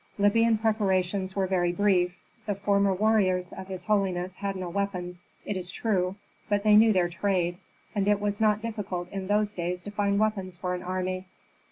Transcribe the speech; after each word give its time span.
Libyan 0.17 0.57
preparations 0.57 1.35
were 1.35 1.45
very 1.45 1.71
brief. 1.71 2.17
The 2.47 2.55
former 2.55 2.91
warriors 2.91 3.53
of 3.53 3.67
his 3.67 3.85
holiness 3.85 4.37
had 4.37 4.55
no 4.55 4.67
weapons, 4.67 5.25
it 5.45 5.55
is 5.55 5.69
true, 5.69 6.15
but 6.49 6.63
they 6.63 6.75
knew 6.75 6.91
their 6.91 7.07
trade, 7.07 7.59
and 7.93 8.07
it 8.07 8.19
was 8.19 8.41
not 8.41 8.63
difficult 8.63 9.11
in 9.11 9.27
those 9.27 9.53
days 9.53 9.79
to 9.81 9.91
find 9.91 10.17
weapons 10.17 10.57
for 10.57 10.73
an 10.73 10.81
army. 10.81 11.27